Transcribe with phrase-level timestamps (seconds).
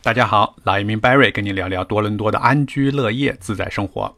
[0.00, 4.14] 大家好，老移民 Barry 跟你聊聊多伦多的安居乐业、自在生活。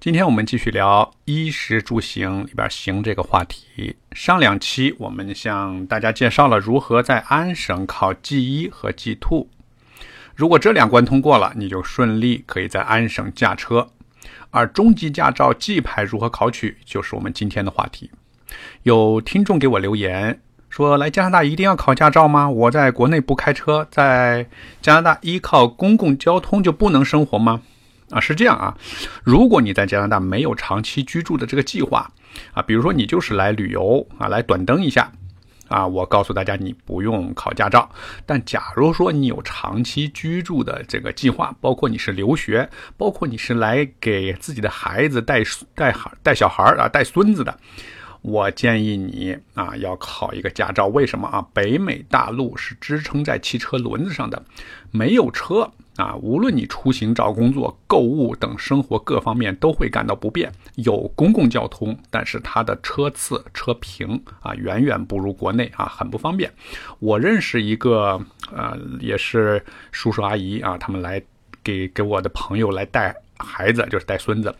[0.00, 3.94] 今天我们继续聊衣食住行里边“行”这个话题。
[4.12, 9.46] 上两期我们向大家介绍了如何在安省考 G1 和 G2。
[10.34, 13.90] 如果这两关通过了，你就顺利可以在安省驾车。
[14.50, 18.10] 而中级驾照 G 牌如何考取，就是我们今天的话题。
[18.82, 20.40] 有听众给我留言。
[20.76, 22.50] 说来加拿大一定要考驾照吗？
[22.50, 24.46] 我在国内不开车，在
[24.82, 27.62] 加拿大依靠公共交通就不能生活吗？
[28.10, 28.76] 啊，是这样啊。
[29.24, 32.10] 如果你在加拿大没有长期居住的这个计划
[32.52, 35.10] 啊，比如说你就是来旅游啊，来短登一下
[35.68, 37.88] 啊，我告诉大家你不用考驾照。
[38.26, 45.42] 但假如说你有长期居住的这个计划，包括你是留学，包括你是来给自己的孩子带
[45.74, 47.58] 带孩带小孩啊带孙子的。
[48.22, 50.86] 我建议你啊，要考一个驾照。
[50.86, 51.46] 为什么啊？
[51.52, 54.42] 北美大陆是支撑在汽车轮子上的，
[54.90, 60.52] 没有车啊，无论你出行、找工作、购物等生活各方面都会感到不便。
[60.74, 66.52] 有公共交通，但是它的车次、车评啊，远远不如国内啊，很不方便。
[66.98, 68.20] 我认识一个
[68.52, 71.22] 呃，也是叔叔阿姨啊，他们来
[71.62, 74.54] 给给我的朋友来带孩子，就是带孙子。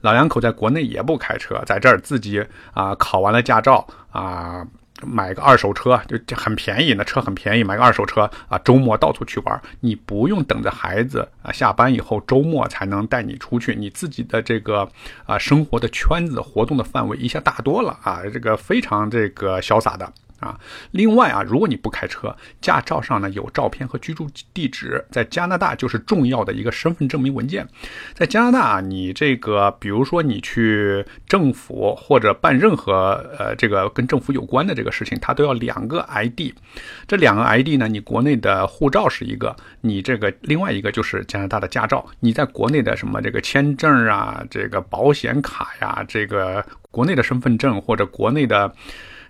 [0.00, 4.66] 老两口在国内也不开车，在这儿自己啊考完了驾照啊，
[5.02, 14.88] 买个二手车就很便宜，那车很便宜，买个二手车啊，周末到处去玩，你不用等着孩子啊下班以后周末才能带你出去，你自己的这个
[15.26, 20.12] 啊生活的圈子活动的范围一下大多了啊，这个非常这个潇洒的。
[20.40, 20.58] 啊，
[20.90, 27.68] 另外啊，如果你不开车，驾照上呢有照片和居住地址，在加拿大就是重要的一个身份证明文件。
[28.14, 36.52] 在加拿大，你这个比如说你去政府或者办任何呃这个跟政府有关的这个事情，它都要两个 ID。
[37.06, 42.06] 这两个 ID 呢，你国内的护照是一个，你这个另外一个就是加拿大的驾照。
[42.20, 48.74] 你在国内的什么这个签证啊，这个保险卡呀，这个国内的身份证或者国内的。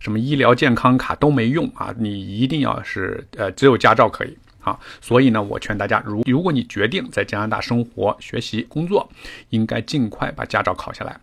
[0.01, 1.95] 什么医疗健康卡都没用啊！
[1.97, 4.77] 你一定要是呃，只有驾照可以啊。
[5.01, 9.09] 所以呢，我劝大家，如如果你决定在加拿大生活、学习、工作，
[9.51, 11.21] 应该尽快把驾照考下来。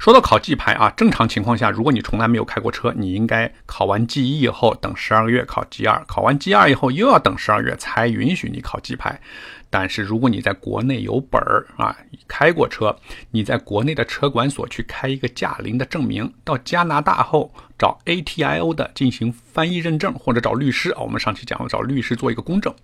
[0.00, 9.20] 说到考 G 牌啊，正常情况下，如果你从来没有开过车，你应该考完 G 一以后等十二个月考 G 二，考完 G 二以后又要等十二月才允许你考 G 牌。
[9.68, 11.94] 但是如果你在国内有本儿啊，
[12.26, 12.96] 开过车，
[13.30, 22.74] 你在国内的车管所去开一个驾龄的证明，到加拿大后找 ATIO 的进行翻译认证，或者找律师啊，我们上期讲了找律师做一个公证，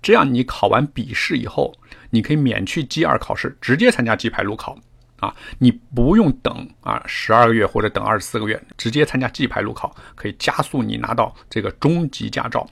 [0.00, 1.74] 这样你考完笔试以后，
[2.08, 4.74] 你可以免去 G 二考试，直接参加 G 牌路考
[5.22, 12.68] 啊，你不用等啊十二个月或者等二十四个月，直接参加 G 牌路考，可以加速你拿到这个中级驾照。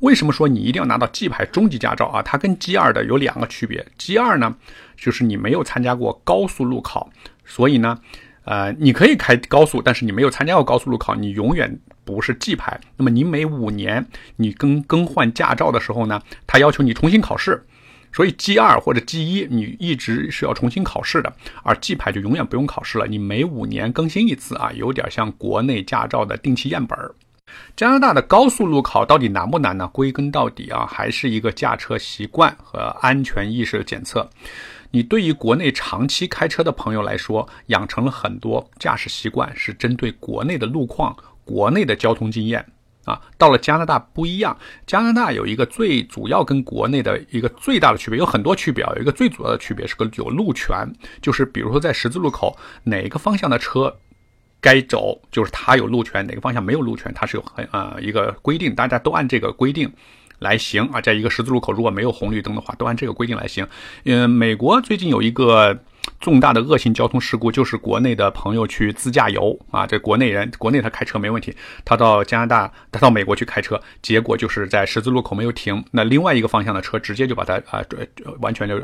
[0.00, 2.22] 为什么说你一定要拿到 G 牌中级驾照啊？
[2.22, 3.86] 它跟 G 二的有两个区别。
[3.98, 4.56] G 二呢，
[4.96, 7.10] 就是你没有参加过高速路考，
[7.44, 7.98] 所以呢，
[8.44, 12.80] 呃，你可以开高速，但是你没有参加过高速路考，你永远不是 G 牌。
[12.96, 14.06] 那么你每五年
[14.36, 17.62] 你更更换驾照的时候呢，他要求你重新考试，
[18.12, 21.32] 所以 G 二或者 G 一你一直是要重新考试的，
[21.62, 27.14] 而 G 牌就永远不用考试了，你每五年更新一次啊，有点像国内驾照的定期验本儿。
[27.76, 29.88] 加拿大的高速路考到底难不难呢？
[29.88, 34.28] 归根到底啊，还是一个驾车习惯和安全意识的检测。
[34.92, 42.64] 你对于国内长期开车的朋友来说，养成了很多驾驶习惯，是针对国内的路况、国内的交通经验
[43.04, 43.20] 啊。
[43.38, 44.56] 到了加拿大不一样，
[44.86, 48.92] 加拿大有一个最主要跟国内的一个最大的区别，有很多区别啊。
[48.96, 50.86] 有一个最主要的区别是个有路权，
[51.20, 53.96] 就是比如说在十字路口哪个方向的车。
[54.62, 59.90] 该走就是他有路权，哪个方向没有路权，他是有很呃一个规定，大家都按这个规定
[60.38, 61.00] 来行啊。
[61.00, 63.66] 在一个十字路口，如果没有红绿灯的话，都按这个规定来行。
[64.04, 65.78] 嗯，美国最近有一个
[66.20, 77.82] 重大的恶性交通事故，就是国内的朋友去自驾游啊，这国内人国内他开车没问题，他到加拿大，他到美国去开车，结果就是在十字路口没有停，那另外一个方向的车直接就把他啊
[78.40, 78.80] 完全就。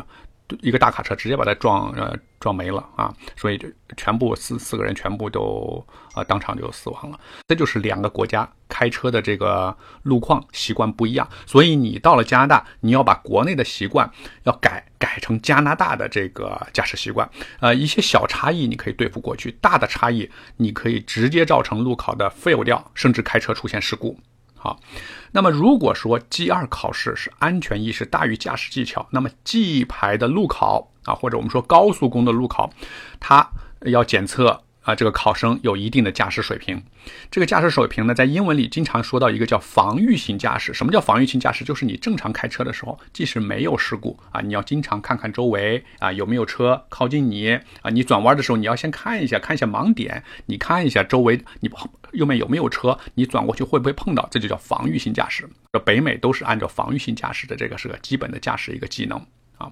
[0.61, 5.85] 一个大卡车直接把他撞呃撞没了啊，所以就全部四四个人全部都
[6.15, 7.19] 啊当场就死亡了。
[7.49, 14.09] 这就是两个国家开车的这个路况习惯不一样，所以你到了加拿大，你要把国内的习惯
[14.45, 17.29] 要改改成加拿大的这个驾驶习惯。
[17.61, 24.19] 呃，一些小差异你可以对付过去，大的差异你可以直接造成路考的 fail 掉，甚至开车出现事故。
[24.57, 24.81] 好，
[25.33, 32.71] 那么如果说 G 二考试是安全意识大于驾驶技巧，那么 G 牌的路考啊，或者我们说高速公路的路考，
[33.21, 33.49] 它
[33.83, 36.81] 要检测啊，这个考生有一定的驾驶水平。
[37.29, 40.73] 这个驾驶水平呢，在英文里经常说到一个叫防御性驾驶。
[40.73, 41.65] 什么叫防御性驾驶？
[41.65, 47.91] 就是你正常开车的时候，即使没有事故啊，你要经常看看周围啊有没有车靠近你啊。
[47.91, 51.69] 你转弯的时候，你要先看一下，看一下盲点，你看一下周围你
[52.13, 54.29] 右面有没有车，你转过去会不会碰到？
[54.31, 55.49] 这就叫防御性驾驶。
[55.73, 59.21] 这北美都是按照防御性驾驶的，这个是个基本的驾驶一个技能。
[59.59, 59.71] 啊，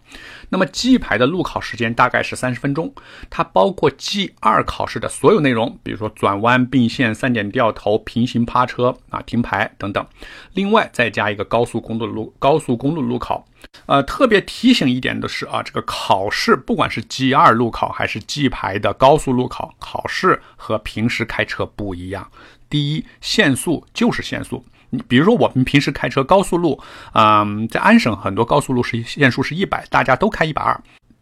[0.48, 2.94] 那么 G 牌的路考时间大概是三十分钟，
[3.28, 10.06] 它包括 G 二考试的所有内容，比如说转弯、并线、三点掉头、平行趴车啊、停牌等等。
[10.54, 13.46] 另外再加一个高速公路路高速公路路考。
[13.86, 22.30] 呃，特别提醒一点的是啊，这个考试不管是 G 二路考还是 G 牌的高速路考，考试和平时开车不一样。
[22.68, 24.64] 第一，限速就是限速。
[25.08, 26.80] 比如说我们平时开车高速路，
[27.12, 30.80] 嗯，在安省很多高速路是限速是一百，大家都开一百二，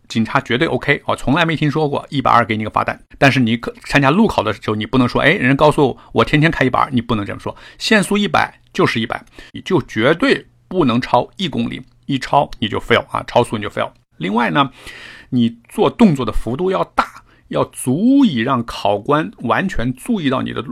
[0.09, 3.01] 警察绝对 OK 哦，从来没听说过一百二给你个罚单。
[3.19, 13.91] 但是你可参加路考的时候，你不能说，哎，人家告诉我天天开一百二，你不能这么说，限速一百就是一百，你就绝对不能超一公里，一超你就 fail 啊，超速你就 fail。
[14.19, 14.71] 另外呢，
[15.31, 20.63] 你做动作的幅度要大，要足以让考官完全注意到你的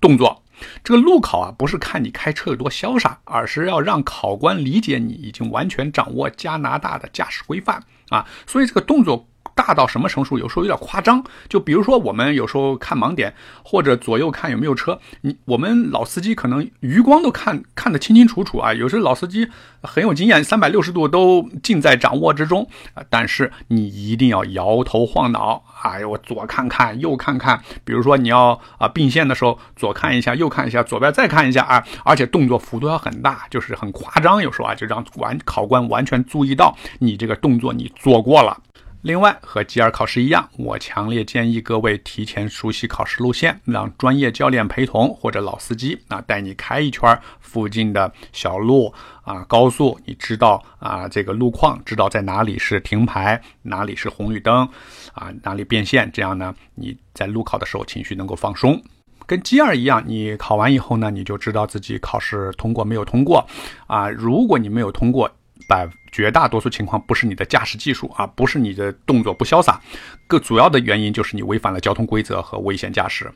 [0.00, 0.43] 动作。
[0.82, 8.26] 这个路考啊，不是看你开车有多潇洒，而是要让考官理解你已经完全掌握加拿大的驾驶规范啊。
[8.46, 9.28] 所以这个动作。
[9.54, 10.38] 大到什么程度？
[10.38, 11.22] 有时候有点夸张。
[11.48, 18.74] 就比如说，我们有时候看盲点，或者左右看有没有车，你我们老司机可能余光都看看得清清楚楚啊。
[18.74, 19.48] 有时候老司机
[19.82, 23.02] 很有经验，三百六十度都尽在掌握之中啊。
[23.08, 27.60] 但是你一定要摇头晃脑，哎，我左看看，右看看。
[27.84, 31.84] 比如说你要啊并线的时候，左看一下，右看一下，左边再看一下啊。
[32.04, 34.42] 而且动作幅度要很大，就是很夸张。
[34.42, 38.58] 有时候啊，就让完考官完全注意到你这个动作你做过了。
[39.04, 48.90] 另外，和 G 二考试一样，我强烈建议各位提前熟悉考试路线，让专业教练陪同或者老司机啊带你开一圈附近的小路
[49.22, 54.66] 啊、高速，你知道啊这个路况，知道在哪里是停牌，哪里是红绿灯，
[55.12, 58.82] 啊哪里变线，这样呢你在路考的时候情绪能够放松。
[59.26, 63.46] 跟 G 二一样，你考完以后呢，你就知道自己考试通过没有通过
[63.86, 64.08] 啊。
[64.08, 65.30] 如果你没有通过，
[65.68, 69.80] 百绝大多数情况不是你的驾驶技术啊，不是你的动作不潇洒，
[70.26, 73.32] 更主要的原因就是你违反了交通规则和危险驾驶。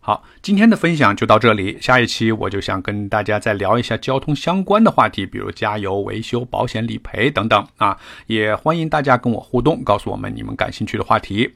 [0.00, 11.54] 好，今天的分享就到这里，下一期我就想跟大家再聊一下交通相关的话题，比如加油、维修、保险理赔等等啊，也欢迎大家跟我互动，告诉我们你们感兴趣的话题。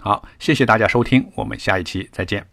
[0.00, 2.46] 好，谢谢大家收听，我们下一期再见。